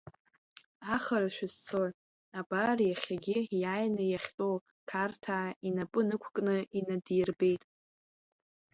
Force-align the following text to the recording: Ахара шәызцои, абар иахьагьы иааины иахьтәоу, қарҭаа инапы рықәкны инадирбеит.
Ахара 0.95 1.29
шәызцои, 1.35 1.91
абар 2.39 2.77
иахьагьы 2.83 3.37
иааины 3.61 4.03
иахьтәоу, 4.07 4.55
қарҭаа 4.89 5.47
инапы 5.67 5.99
рықәкны 6.09 6.55
инадирбеит. 6.77 7.63